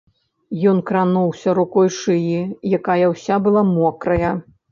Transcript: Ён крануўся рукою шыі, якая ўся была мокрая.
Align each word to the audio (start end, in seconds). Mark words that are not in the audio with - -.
Ён 0.69 0.77
крануўся 0.89 1.53
рукою 1.59 1.83
шыі, 1.99 2.41
якая 2.79 3.05
ўся 3.13 3.39
была 3.49 3.65
мокрая. 3.77 4.31